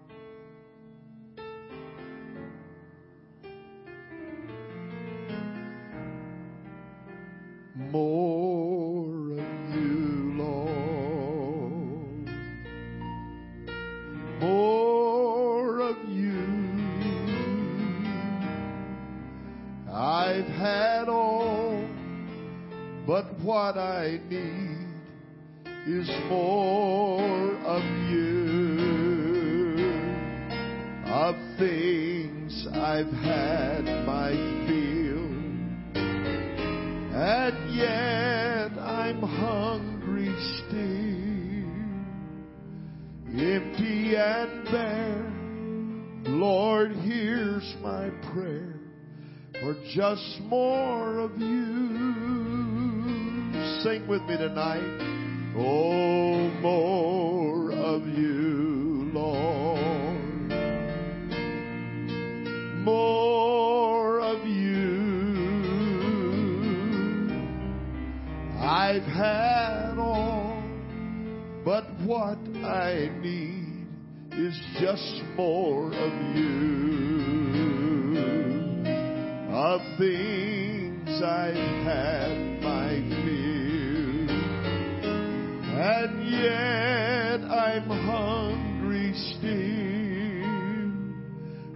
[87.75, 89.51] I'm hungry still.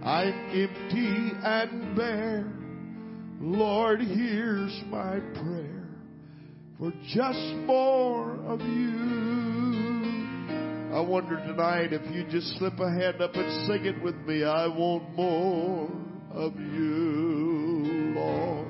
[0.02, 2.50] I'm empty and bare.
[3.38, 5.90] Lord, here's my prayer
[6.78, 10.48] for just more of you.
[10.94, 14.42] I wonder tonight if you just slip a hand up and sing it with me.
[14.42, 15.90] I want more
[16.32, 18.68] of you, Lord.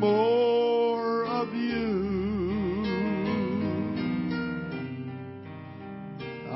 [0.00, 1.99] More of you.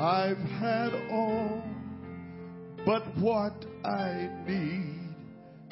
[0.05, 1.63] I've had all,
[2.85, 5.15] but what I need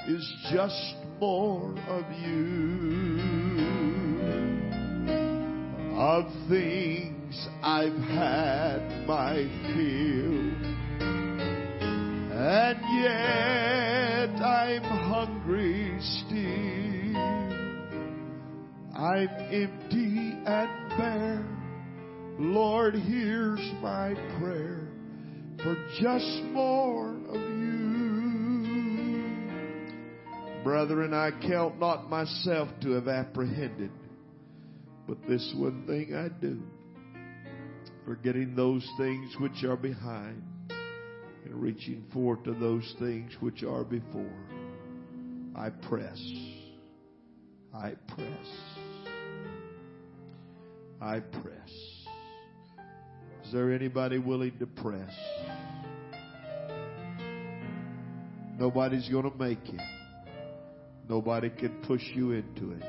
[0.08, 3.20] is just more of you.
[5.96, 9.36] Of things I've had my
[9.76, 10.50] fill,
[12.34, 17.18] and yet I'm hungry still.
[18.96, 21.53] I'm empty and bare.
[22.40, 24.88] Lord, here's my prayer
[25.64, 27.74] for just more of you.
[30.64, 33.92] Brethren, I count not myself to have apprehended,
[35.08, 36.60] but this one thing I do,
[38.06, 40.42] forgetting those things which are behind
[41.46, 44.34] and reaching forth to those things which are before.
[45.56, 46.20] I press.
[47.74, 48.48] I press.
[51.00, 52.03] I press.
[53.46, 55.14] Is there anybody willing to press?
[58.58, 59.80] Nobody's going to make you.
[61.10, 62.84] Nobody can push you into it.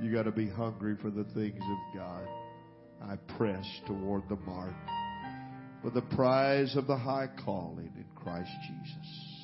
[0.00, 2.28] You got to be hungry for the things of God.
[3.02, 4.74] I press toward the mark
[5.82, 9.36] for the prize of the high calling in Christ Jesus.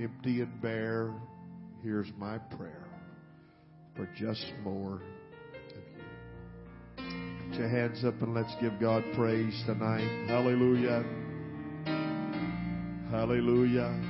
[0.00, 1.12] Empty and bare,
[1.82, 2.86] here's my prayer
[3.96, 5.02] for just more
[7.60, 10.26] your hands up and let's give God praise tonight.
[10.28, 11.04] Hallelujah.
[13.10, 14.00] Hallelujah.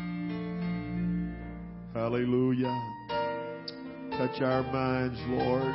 [1.93, 2.93] Hallelujah.
[4.13, 5.75] Touch our minds, Lord.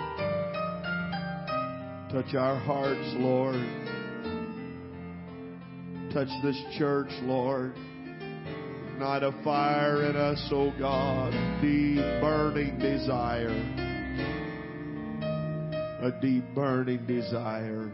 [2.13, 3.55] Touch our hearts, Lord.
[6.13, 7.75] Touch this church, Lord.
[8.93, 11.33] Ignite a fire in us, O oh God.
[11.61, 13.84] Deep burning desire.
[16.01, 17.91] A deep burning desire.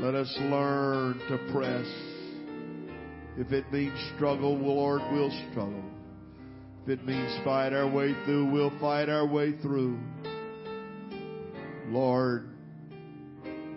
[0.00, 1.86] Let us learn to press.
[3.36, 5.84] If it means struggle, Lord, we'll struggle.
[6.82, 9.98] If it means fight our way through, we'll fight our way through.
[11.86, 12.48] Lord,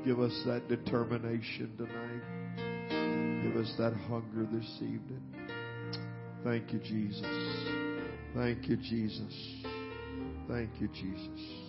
[0.05, 3.43] give us that determination tonight.
[3.43, 5.21] Give us that hunger this evening.
[6.43, 7.25] Thank you, Jesus.
[8.35, 9.63] Thank you, Jesus.
[10.47, 11.62] Thank you, Jesus.